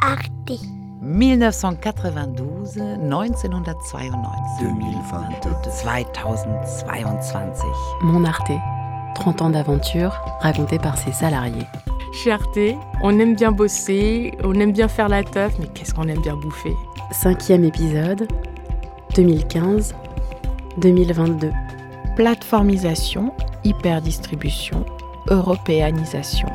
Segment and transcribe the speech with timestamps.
[0.00, 0.52] Arte.
[1.02, 4.04] 1992, 1992,
[4.60, 4.60] 2022.
[4.60, 5.50] 2022.
[8.02, 8.52] Mon Arte,
[9.16, 11.66] 30 ans d'aventure racontés par ses salariés.
[12.12, 12.58] Chez Arte,
[13.02, 16.36] on aime bien bosser, on aime bien faire la teuf, mais qu'est-ce qu'on aime bien
[16.36, 16.74] bouffer?
[17.10, 18.28] Cinquième épisode,
[19.14, 21.50] 2015-2022.
[22.16, 23.32] Plateformisation,
[23.64, 24.84] hyperdistribution,
[25.28, 26.48] européanisation.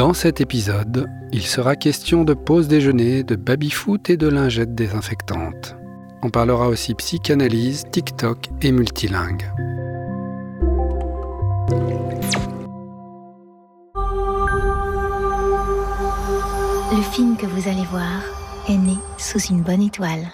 [0.00, 5.76] Dans cet épisode, il sera question de pause déjeuner, de baby-foot et de lingettes désinfectantes.
[6.22, 9.42] On parlera aussi psychanalyse, TikTok et multilingue.
[16.92, 18.22] Le film que vous allez voir
[18.70, 20.26] est né sous une bonne étoile.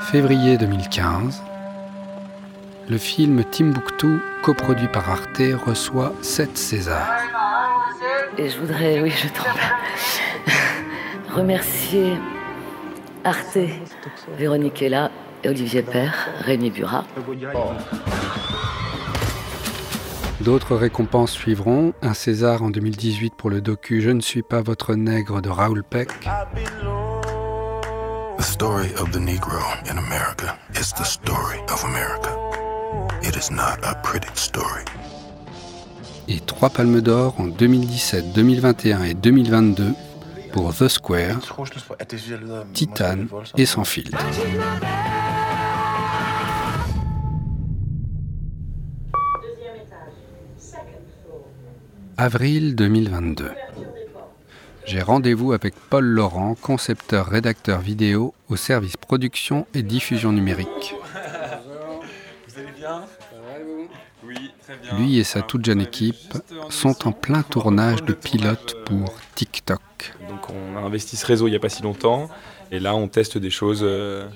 [0.00, 1.42] Février 2015,
[2.88, 7.08] le film Timbuktu, coproduit par Arte, reçoit 7 Césars.
[8.38, 10.54] Et je voudrais, oui, je tombe,
[11.34, 12.14] remercier
[13.24, 13.58] Arte,
[14.38, 15.10] Véronique Ella
[15.42, 17.04] et Olivier Père, Rémi Burat.
[20.40, 24.94] D'autres récompenses suivront, un César en 2018 pour le docu Je ne suis pas votre
[24.94, 26.10] nègre de Raoul Peck,
[28.36, 29.58] The story of the Negro
[29.90, 32.45] in America is the story of America.
[33.22, 34.84] It is not a pretty story.
[36.28, 39.92] et trois palmes d'or en 2017, 2021 et 2022
[40.52, 41.38] pour The Square,
[42.72, 43.18] Titan
[43.56, 43.84] et Sans.
[52.18, 53.50] Avril 2022.
[54.86, 60.94] J'ai rendez-vous avec Paul Laurent, concepteur rédacteur vidéo au service production et diffusion numérique.
[64.98, 66.16] Lui et sa toute jeune équipe
[66.70, 69.80] sont en plein tournage de pilote pour TikTok.
[70.28, 72.28] Donc on a investi ce réseau il n'y a pas si longtemps.
[72.72, 74.26] Et là, on teste des choses euh,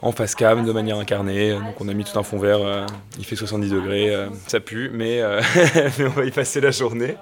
[0.00, 1.52] en face cam, de manière incarnée.
[1.54, 2.58] Donc on a mis tout un fond vert.
[2.60, 2.86] euh,
[3.18, 4.14] il fait 70 degrés.
[4.14, 5.40] euh, ça pue, mais, euh,
[5.98, 7.16] mais on va y passer la journée.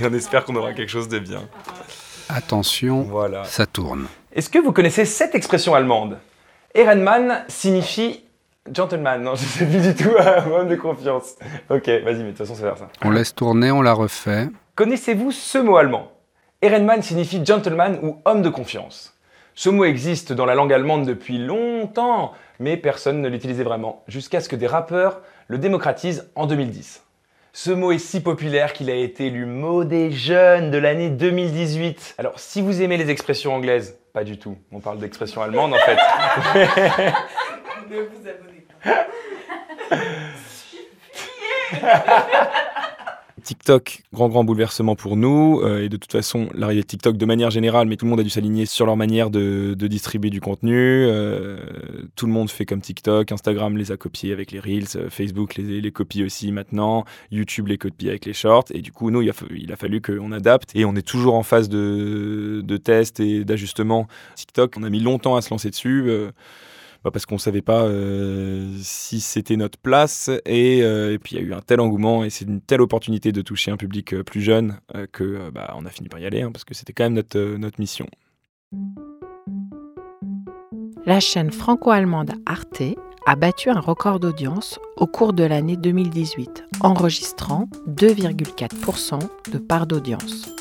[0.00, 1.42] Et on espère qu'on aura quelque chose de bien.
[2.28, 3.44] Attention, Voilà.
[3.44, 4.06] ça tourne.
[4.32, 6.18] Est-ce que vous connaissez cette expression allemande?
[6.74, 8.20] Ehrenmann signifie
[8.72, 9.22] gentleman.
[9.22, 10.10] Non, je ne sais plus du tout.
[10.52, 11.36] homme de confiance.
[11.70, 12.88] Ok, vas-y, mais de toute façon, c'est vers ça.
[13.04, 14.48] On laisse tourner, on la refait.
[14.74, 16.12] Connaissez-vous ce mot allemand?
[16.62, 19.14] Ehrenmann signifie gentleman ou homme de confiance.
[19.54, 24.40] Ce mot existe dans la langue allemande depuis longtemps, mais personne ne l'utilisait vraiment, jusqu'à
[24.40, 27.02] ce que des rappeurs le démocratisent en 2010.
[27.54, 32.16] Ce mot est si populaire qu'il a été élu mot des jeunes de l'année 2018.
[32.18, 34.58] Alors, si vous aimez les expressions anglaises, pas du tout.
[34.72, 35.96] On parle d'expressions allemandes en fait.
[43.46, 45.60] TikTok, grand grand bouleversement pour nous.
[45.62, 48.18] euh, et de toute façon, l'arrivée de TikTok de manière générale, mais tout le monde
[48.18, 50.74] a dû s'aligner sur leur manière de, distribuer du contenu.
[50.76, 51.56] euh,
[52.16, 53.30] tout le monde fait comme TikTok.
[53.30, 54.86] Instagram les a copiés avec les Reels.
[54.96, 57.04] euh, Facebook les, les copie aussi maintenant.
[57.30, 58.64] YouTube les copie avec les Shorts.
[58.72, 60.74] Et du coup, nous, il a, il a fallu qu'on adapte.
[60.74, 64.08] Et on est toujours en phase de, de test et d'ajustement.
[64.34, 66.10] TikTok, on a mis longtemps à se lancer dessus.
[67.06, 70.28] Bah, parce qu'on ne savait pas euh, si c'était notre place.
[70.44, 72.80] Et, euh, et puis il y a eu un tel engouement et c'est une telle
[72.80, 74.80] opportunité de toucher un public euh, plus jeune
[75.12, 77.38] que bah, on a fini par y aller, hein, parce que c'était quand même notre,
[77.58, 78.08] notre mission.
[81.04, 82.82] La chaîne franco-allemande Arte
[83.24, 89.20] a battu un record d'audience au cours de l'année 2018, enregistrant 2,4%
[89.52, 90.56] de part d'audience.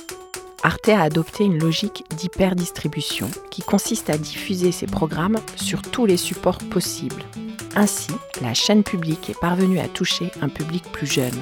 [0.66, 6.18] Arte a adopté une logique d'hyperdistribution qui consiste à diffuser ses programmes sur tous les
[6.18, 7.22] supports possibles.
[7.76, 8.09] Ainsi,
[8.42, 11.40] la chaîne publique est parvenue à toucher un public plus jeune.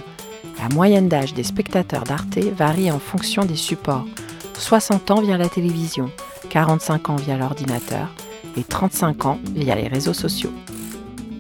[0.60, 4.06] La moyenne d'âge des spectateurs d'Arte varie en fonction des supports.
[4.58, 6.12] 60 ans via la télévision,
[6.50, 8.10] 45 ans via l'ordinateur
[8.58, 10.52] et 35 ans via les réseaux sociaux.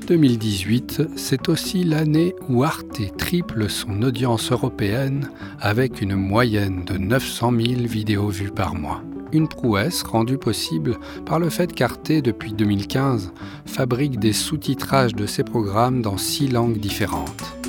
[0.05, 7.51] 2018, c'est aussi l'année où Arte triple son audience européenne avec une moyenne de 900
[7.51, 9.01] 000 vidéos vues par mois.
[9.31, 13.33] Une prouesse rendue possible par le fait qu'Arte, depuis 2015,
[13.65, 17.62] fabrique des sous-titrages de ses programmes dans six langues différentes.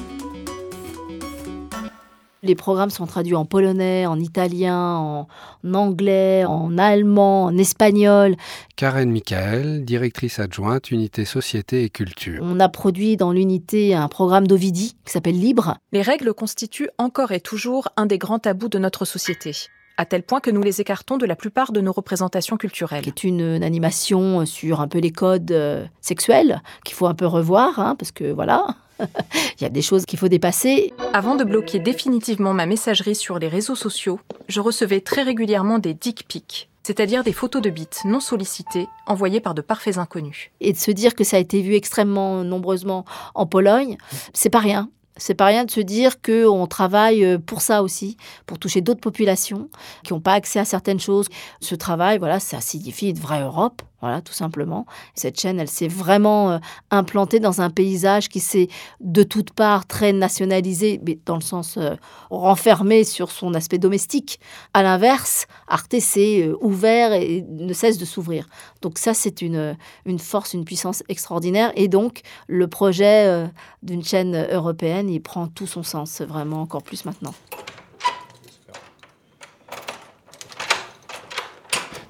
[2.44, 8.37] Les programmes sont traduits en polonais, en italien, en anglais, en allemand, en espagnol.
[8.76, 12.41] Karen Michael, directrice adjointe unité société et culture.
[12.43, 15.79] On a produit dans l'unité un programme d'Ovidie qui s'appelle Libre.
[15.93, 19.52] Les règles constituent encore et toujours un des grands tabous de notre société.
[19.96, 23.02] À tel point que nous les écartons de la plupart de nos représentations culturelles.
[23.02, 27.14] Qui est une, une animation sur un peu les codes euh, sexuels qu'il faut un
[27.14, 28.67] peu revoir, hein, parce que voilà,
[29.00, 30.93] il y a des choses qu'il faut dépasser.
[31.12, 35.94] Avant de bloquer définitivement ma messagerie sur les réseaux sociaux, je recevais très régulièrement des
[35.94, 40.50] dick pics, c'est-à-dire des photos de bites non sollicitées envoyées par de parfaits inconnus.
[40.61, 43.05] Et de se dire que ça a été vu extrêmement nombreusement
[43.35, 43.96] en Pologne,
[44.32, 44.88] c'est pas rien.
[45.16, 48.16] C'est pas rien de se dire qu'on travaille euh, pour ça aussi,
[48.46, 49.69] pour toucher d'autres populations
[50.02, 51.28] qui n'ont pas accès à certaines choses.
[51.61, 54.84] Ce travail, voilà, ça signifie une vraie Europe, voilà, tout simplement.
[55.14, 56.58] Cette chaîne, elle s'est vraiment euh,
[56.90, 58.68] implantée dans un paysage qui s'est
[59.00, 61.94] de toutes parts très nationalisé, mais dans le sens euh,
[62.28, 64.40] renfermé sur son aspect domestique.
[64.74, 68.46] À l'inverse, Arte s'est ouvert et ne cesse de s'ouvrir.
[68.82, 69.74] Donc ça, c'est une,
[70.04, 71.72] une force, une puissance extraordinaire.
[71.74, 73.48] Et donc, le projet
[73.82, 77.32] d'une chaîne européenne, il prend tout son sens, vraiment encore plus maintenant.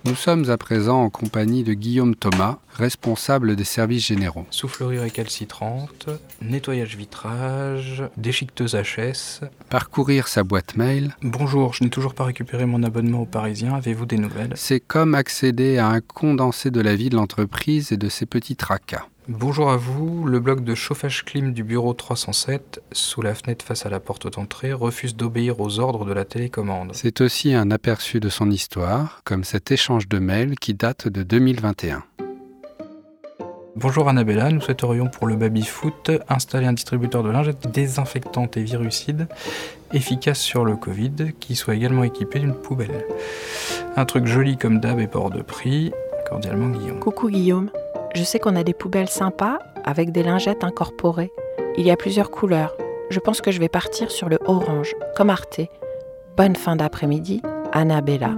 [0.06, 4.44] Nous sommes à présent en compagnie de Guillaume Thomas, responsable des services généraux.
[4.50, 6.10] Soufflerie récalcitrante,
[6.42, 9.46] nettoyage vitrage, déchiqueteuse HS.
[9.70, 11.16] Parcourir sa boîte mail.
[11.22, 14.52] Bonjour, je n'ai toujours pas récupéré mon abonnement au Parisien, avez-vous des nouvelles?
[14.56, 18.56] C'est comme accéder à un condensé de la vie de l'entreprise et de ses petits
[18.56, 19.06] tracas.
[19.26, 23.86] Bonjour à vous, le bloc de chauffage clim du bureau 307, sous la fenêtre face
[23.86, 26.90] à la porte d'entrée, refuse d'obéir aux ordres de la télécommande.
[26.92, 31.22] C'est aussi un aperçu de son histoire, comme cet échange de mails qui date de
[31.22, 32.04] 2021.
[33.76, 39.28] Bonjour Annabella, nous souhaiterions pour le baby-foot installer un distributeur de lingettes désinfectante et virucide
[39.94, 43.06] efficace sur le Covid, qui soit également équipé d'une poubelle.
[43.96, 45.92] Un truc joli comme d'hab et pas hors de prix.
[46.28, 47.00] Cordialement Guillaume.
[47.00, 47.70] Coucou Guillaume.
[48.14, 51.32] Je sais qu'on a des poubelles sympas avec des lingettes incorporées.
[51.76, 52.76] Il y a plusieurs couleurs.
[53.10, 55.62] Je pense que je vais partir sur le orange, comme Arte.
[56.36, 58.30] Bonne fin d'après-midi, Annabella.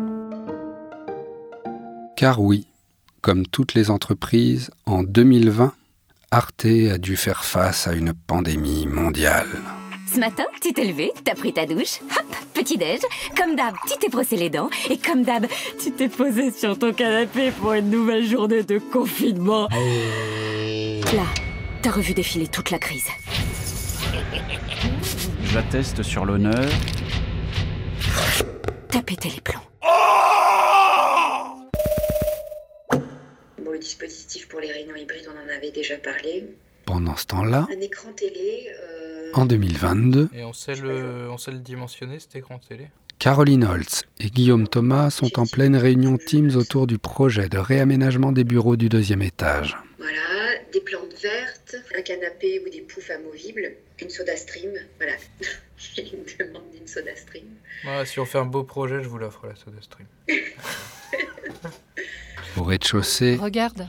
[2.16, 2.66] Car oui,
[3.20, 5.74] comme toutes les entreprises, en 2020,
[6.30, 9.46] Arte a dû faire face à une pandémie mondiale.
[10.16, 13.00] Ce matin, tu t'es levé, t'as pris ta douche, hop, petit-déj.
[13.36, 14.70] Comme d'hab, tu t'es brossé les dents.
[14.88, 15.44] Et comme d'hab,
[15.78, 19.68] tu t'es posé sur ton canapé pour une nouvelle journée de confinement.
[19.68, 21.26] Là,
[21.82, 23.04] t'as revu défiler toute la crise.
[25.52, 26.64] J'atteste sur l'honneur.
[28.88, 29.60] T'as pété les plombs.
[33.62, 36.46] Bon, le dispositif pour les réunions hybrides, on en avait déjà parlé.
[36.86, 38.70] Pendant ce temps-là, Un écran télé.
[38.80, 42.88] euh, en 2022, Et on sait le, on sait le dimensionner cet écran télé?
[43.18, 48.30] Caroline Holtz et Guillaume Thomas sont en pleine réunion Teams autour du projet de réaménagement
[48.30, 49.76] des bureaux du deuxième étage.
[49.98, 54.70] Voilà, des plantes vertes, un canapé ou des poufs amovibles, une soda stream.
[54.98, 55.14] Voilà.
[55.78, 57.44] J'ai une demande d'une soda stream.
[57.86, 60.06] Ouais, Si on fait un beau projet, je vous l'offre la Soda Stream.
[62.56, 63.86] Au rez-de-chaussée, Regarde.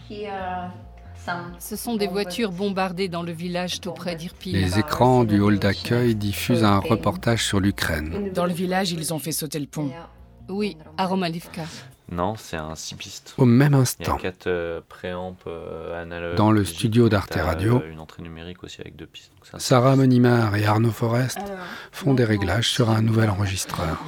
[1.59, 4.51] Ce sont des voitures bombardées dans le village tout près d'Irpin.
[4.51, 8.31] les écrans du hall d'accueil diffusent un reportage sur l'Ukraine.
[8.33, 9.91] Dans le village, ils ont fait sauter le pont.
[10.49, 11.63] Oui, à Romalivka.
[12.09, 13.33] Non, c'est un 6 pistes.
[13.37, 16.37] Au même Il y instant, a 4 préamps euh, analogues.
[16.37, 19.31] Dans le studio d'Arte Radio, euh, Une entrée numérique aussi avec deux pistes.
[19.35, 21.37] Donc ça, Sarah Monimard et Arnaud Forest
[21.91, 24.01] font des réglages sur un nouvel enregistreur.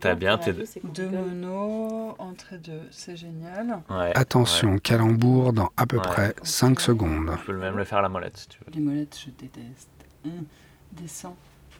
[0.00, 0.52] T'as bien tes-
[0.84, 3.80] Deux mono, entrée 2, c'est génial.
[3.90, 4.80] Ouais, Attention, ouais.
[4.80, 6.02] calembour dans à peu Ouais.
[6.02, 7.30] près 5 secondes.
[7.40, 8.72] Tu peux même le faire à la molette si tu veux.
[8.72, 9.88] Les molettes, je déteste.
[10.24, 10.44] Hum,
[10.92, 11.36] Descends.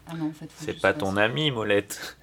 [0.09, 2.17] Ah non, en fait, C'est pas ton ami, molette.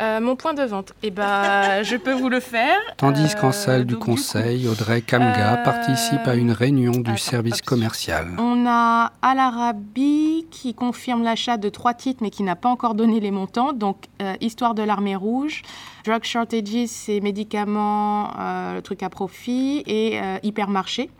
[0.00, 2.76] Euh, mon point de vente, eh ben, je peux vous le faire.
[2.96, 7.10] Tandis qu'en Euh, salle du coup, conseil, Audrey Kamga euh, participe à une réunion du
[7.10, 7.64] attends, service hop.
[7.64, 8.28] commercial.
[8.38, 12.94] On a Al Arabi qui confirme l'achat de trois titres mais qui n'a pas encore
[12.94, 13.72] donné les montants.
[13.72, 14.04] Donc,
[14.40, 15.62] Histoire de l'armée rouge,
[16.04, 18.30] Drug Shortages, c'est médicaments,
[18.74, 21.10] le truc à profit, et Hypermarché.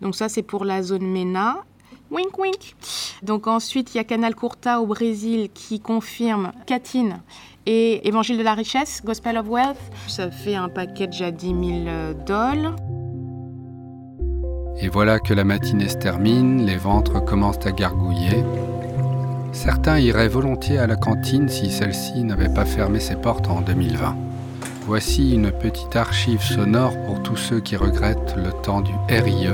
[0.00, 1.58] Donc, ça, c'est pour la zone MENA.
[2.10, 2.74] Wink, wink.
[3.22, 7.20] Donc, ensuite, il y a Canal Curta au Brésil qui confirme Catine
[7.66, 9.78] et Évangile de la richesse, Gospel of Wealth.
[10.08, 12.76] Ça fait un package à 10 000 euh, dollars.
[14.80, 18.44] Et voilà que la matinée se termine, les ventres commencent à gargouiller.
[19.52, 24.16] Certains iraient volontiers à la cantine si celle-ci n'avait pas fermé ses portes en 2020.
[24.86, 29.50] Voici une petite archive sonore pour tous ceux qui regrettent le temps du RIE,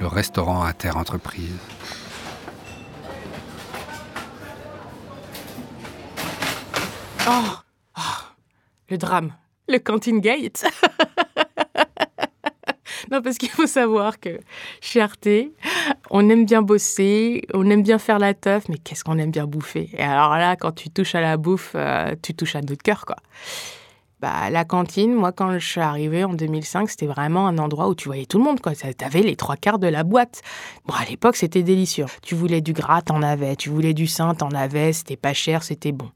[0.00, 1.58] le restaurant interentreprise.
[7.28, 7.44] Oh,
[7.98, 8.00] oh,
[8.88, 9.32] le drame,
[9.68, 10.64] le Canteen Gate.
[13.10, 14.40] non Non, parce qu'il faut savoir que
[14.80, 15.28] chez Arte,
[16.10, 19.46] on aime bien bosser, on aime bien faire la teuf, mais qu'est-ce qu'on aime bien
[19.46, 19.90] bouffer?
[19.92, 23.04] Et alors là, quand tu touches à la bouffe, euh, tu touches à notre cœur,
[23.04, 23.16] quoi.
[24.20, 27.94] Bah, la cantine, moi, quand je suis arrivée en 2005, c'était vraiment un endroit où
[27.94, 28.58] tu voyais tout le monde.
[28.60, 30.42] Tu avais les trois quarts de la boîte.
[30.86, 32.06] Bon, à l'époque, c'était délicieux.
[32.22, 33.54] Tu voulais du gras, t'en avais.
[33.54, 34.92] Tu voulais du sain, t'en avais.
[34.92, 36.10] C'était pas cher, c'était bon.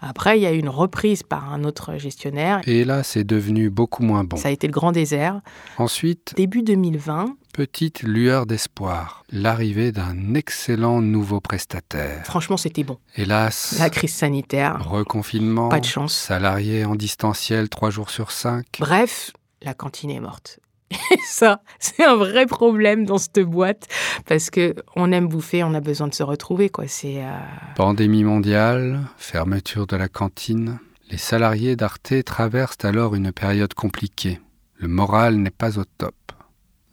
[0.00, 2.60] Après, il y a eu une reprise par un autre gestionnaire.
[2.66, 4.36] Et là, c'est devenu beaucoup moins bon.
[4.36, 5.40] Ça a été le grand désert.
[5.78, 12.22] Ensuite, début 2020, petite lueur d'espoir, l'arrivée d'un excellent nouveau prestataire.
[12.26, 12.98] Franchement, c'était bon.
[13.16, 18.66] Hélas, la crise sanitaire, reconfinement, pas de chance, salarié en distanciel trois jours sur cinq.
[18.78, 19.32] Bref,
[19.62, 20.60] la cantine est morte.
[20.90, 20.96] Et
[21.26, 23.88] ça, c'est un vrai problème dans cette boîte
[24.26, 26.84] parce que on aime bouffer, on a besoin de se retrouver quoi.
[26.88, 27.30] C'est euh...
[27.74, 30.78] pandémie mondiale, fermeture de la cantine.
[31.10, 34.40] Les salariés d'Arte traversent alors une période compliquée.
[34.74, 36.14] Le moral n'est pas au top.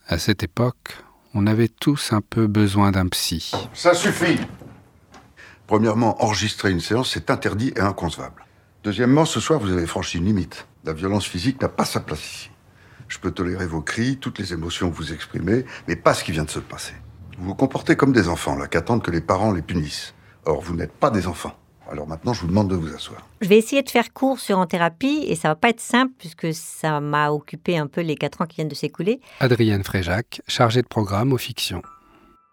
[0.06, 0.98] À cette époque,
[1.34, 3.54] on avait tous un peu besoin d'un psy.
[3.74, 4.38] Ça suffit.
[5.66, 8.46] Premièrement, enregistrer une séance, c'est interdit et inconcevable.
[8.84, 10.68] Deuxièmement, ce soir, vous avez franchi une limite.
[10.84, 12.52] La violence physique n'a pas sa place ici.
[13.08, 16.34] Je peux tolérer vos cris, toutes les émotions que vous exprimez, mais pas ce qui
[16.34, 16.94] vient de se passer.
[17.38, 20.14] Vous vous comportez comme des enfants, là, qui attendent que les parents les punissent.
[20.44, 21.58] Or, vous n'êtes pas des enfants.
[21.92, 23.28] Alors maintenant, je vous demande de vous asseoir.
[23.42, 26.14] Je vais essayer de faire court sur en thérapie, et ça va pas être simple,
[26.18, 29.20] puisque ça m'a occupé un peu les quatre ans qui viennent de s'écouler.
[29.40, 31.82] Adrienne Fréjac, chargée de programme aux fictions.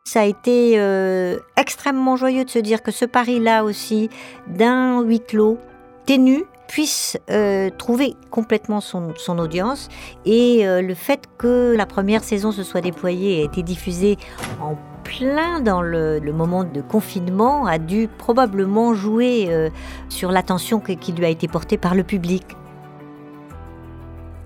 [0.05, 4.11] Ça a été euh, extrêmement joyeux de se dire que ce pari-là aussi,
[4.49, 5.59] d'un huis clos,
[6.07, 9.89] ténu, puisse euh, trouver complètement son, son audience.
[10.25, 14.17] Et euh, le fait que la première saison se soit déployée et a été diffusée
[14.61, 14.77] en
[15.19, 19.69] plein dans le, moment de confinement a dû probablement jouer euh,
[20.09, 22.45] sur l'attention qui lui a été portée par le public.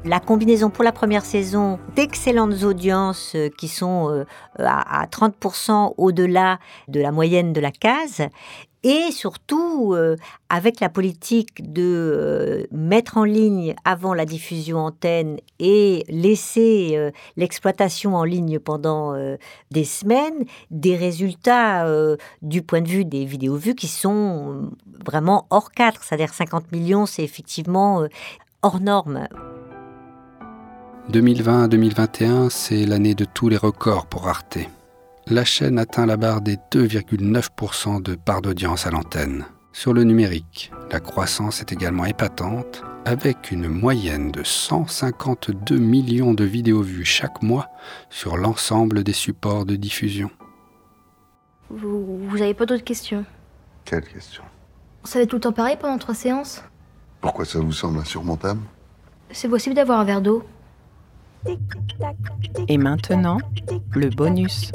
[0.06, 4.24] La combinaison pour la première saison d'excellentes audiences euh, qui sont euh,
[4.58, 8.22] à 30% au-delà de la moyenne de la case
[8.84, 10.16] et surtout euh,
[10.50, 17.10] avec la politique de euh, mettre en ligne avant la diffusion antenne et laisser euh,
[17.36, 19.14] l'exploitation en ligne pendant
[19.70, 21.86] des semaines, des résultats
[22.42, 24.70] du point de vue des vidéos vues qui sont
[25.04, 28.06] vraiment hors cadre, c'est-à-dire 50 millions, c'est effectivement
[28.62, 29.28] hors norme.
[31.10, 34.58] 2020-2021, c'est l'année de tous les records pour Arte
[35.28, 39.44] la chaîne atteint la barre des 2,9% de part d'audience à l'antenne.
[39.72, 46.44] Sur le numérique, la croissance est également épatante, avec une moyenne de 152 millions de
[46.44, 47.68] vidéos vues chaque mois
[48.10, 50.30] sur l'ensemble des supports de diffusion.
[51.70, 53.24] Vous, vous avez pas d'autres questions?
[53.84, 54.44] Quelles questions
[55.04, 56.62] Ça va être tout le temps pareil pendant trois séances?
[57.20, 58.60] Pourquoi ça vous semble insurmontable?
[59.30, 60.44] C'est possible d'avoir un verre d'eau
[62.68, 63.38] Et maintenant,
[63.94, 64.72] le bonus.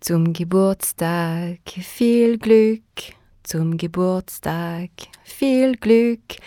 [0.00, 4.90] Zum Geburtstag viel Glück, zum Geburtstag
[5.24, 6.38] viel Glück.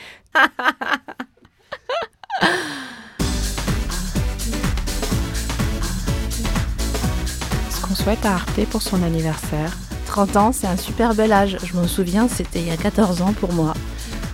[7.69, 9.77] Ce qu'on souhaite à Arte pour son anniversaire
[10.13, 11.57] 30 ans, c'est un super bel âge.
[11.63, 13.73] Je m'en souviens, c'était il y a 14 ans pour moi.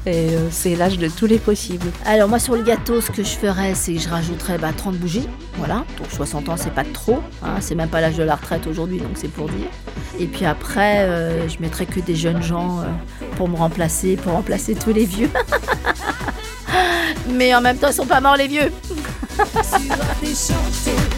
[0.06, 1.91] Et euh, c'est l'âge de tous les possibles.
[2.06, 4.96] Alors moi sur le gâteau, ce que je ferais, c'est que je rajouterais bah, 30
[4.96, 5.27] bougies.
[5.58, 7.20] Voilà, donc 60 ans, c'est pas trop.
[7.44, 9.68] Hein, c'est même pas l'âge de la retraite aujourd'hui, donc c'est pour dire.
[10.20, 12.86] Et puis après, euh, je mettrais que des jeunes gens euh,
[13.36, 15.29] pour me remplacer, pour remplacer tous les vieux.
[17.29, 18.72] Mais en même temps, ils sont pas morts les vieux.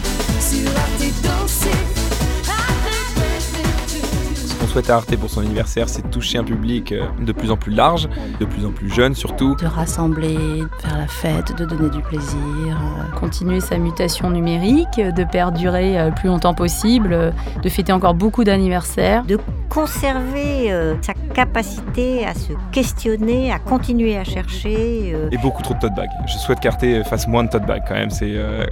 [4.72, 7.56] souhaite à Arte pour son anniversaire, c'est de toucher un public euh, de plus en
[7.56, 8.08] plus large,
[8.40, 9.54] de plus en plus jeune surtout.
[9.56, 12.36] De rassembler, de faire la fête, de donner du plaisir,
[12.70, 18.14] euh, continuer sa mutation numérique, de perdurer euh, le plus longtemps possible, de fêter encore
[18.14, 19.24] beaucoup d'anniversaires.
[19.24, 19.38] De
[19.68, 25.12] conserver euh, sa capacité à se questionner, à continuer à chercher.
[25.14, 26.10] euh, Et beaucoup trop de tote bags.
[26.26, 28.10] Je souhaite qu'Arte fasse moins de tote bags quand même.
[28.10, 28.64] C'est euh,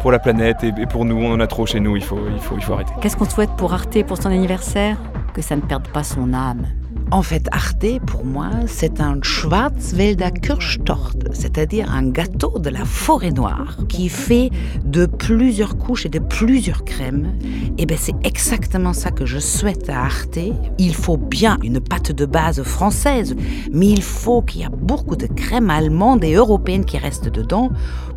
[0.00, 1.96] pour la planète et, et pour nous, on en a trop chez nous.
[1.96, 2.92] Il faut, il faut, il faut arrêter.
[3.02, 4.96] Qu'est-ce qu'on souhaite pour Arte pour son anniversaire?
[5.34, 6.66] Que ça ne perde pas son âme.
[7.12, 13.30] En fait, Arte, pour moi, c'est un Schwarzwälder Kirschtorte, c'est-à-dire un gâteau de la forêt
[13.32, 14.48] noire qui fait
[14.82, 17.36] de plusieurs couches et de plusieurs crèmes.
[17.76, 20.38] Et ben, c'est exactement ça que je souhaite à Arte.
[20.78, 23.36] Il faut bien une pâte de base française,
[23.70, 27.70] mais il faut qu'il y ait beaucoup de crème allemande et européenne qui restent dedans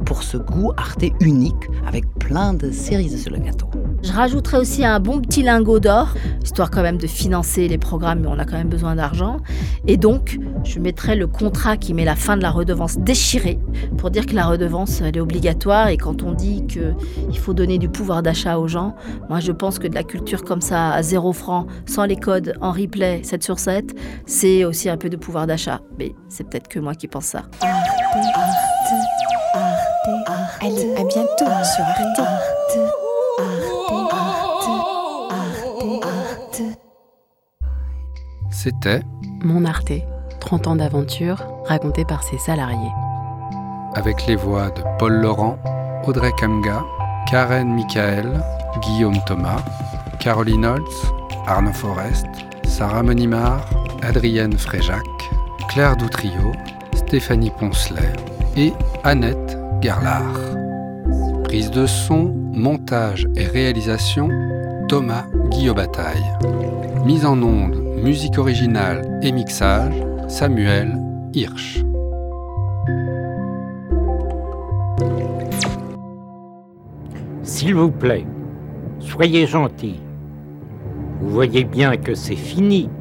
[0.05, 3.67] pour ce goût Arte unique avec plein de cerises sur le gâteau.
[4.05, 6.09] Je rajouterais aussi un bon petit lingot d'or,
[6.43, 9.37] histoire quand même de financer les programmes, mais on a quand même besoin d'argent.
[9.87, 13.59] Et donc, je mettrais le contrat qui met la fin de la redevance déchirée
[13.97, 15.87] pour dire que la redevance, elle est obligatoire.
[15.87, 18.95] Et quand on dit qu'il faut donner du pouvoir d'achat aux gens,
[19.27, 22.53] moi je pense que de la culture comme ça, à zéro franc, sans les codes,
[22.61, 23.95] en replay, 7 sur 7,
[24.27, 25.81] c'est aussi un peu de pouvoir d'achat.
[25.97, 27.41] Mais c'est peut-être que moi qui pense ça.
[30.61, 33.04] Allez, à bientôt sur Arte.
[38.55, 39.01] C'était
[39.43, 39.91] Mon Arte,
[40.39, 42.91] 30 ans d'aventure raconté par ses salariés.
[43.95, 45.57] Avec les voix de Paul Laurent,
[46.07, 46.85] Audrey Kamga,
[47.29, 48.41] Karen Michael,
[48.81, 49.61] Guillaume Thomas,
[50.21, 51.11] Caroline Holtz,
[51.45, 52.27] Arnaud Forest,
[52.63, 53.69] Sarah Monimard,
[54.01, 55.03] Adrienne Fréjac,
[55.67, 56.53] Claire Doutrio,
[56.95, 58.13] Stéphanie Poncelet
[58.55, 58.71] et
[59.03, 60.39] Annette Gerlard.
[61.43, 64.29] Prise de son, montage et réalisation,
[64.87, 66.25] Thomas Guillaume-Bataille.
[67.05, 69.95] Mise en onde, musique originale et mixage,
[70.27, 70.95] Samuel
[71.33, 71.83] Hirsch.
[77.41, 78.27] S'il vous plaît,
[78.99, 79.99] soyez gentil.
[81.19, 82.91] Vous voyez bien que c'est fini.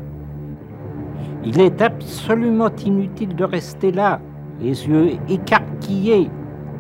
[1.45, 4.23] Il est absolument inutile de rester là,
[4.59, 6.31] les yeux écarquillés,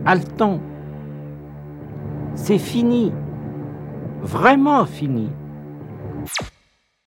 [0.06, 0.60] haletants.
[2.36, 3.12] C'est fini.
[4.22, 5.28] Vraiment fini.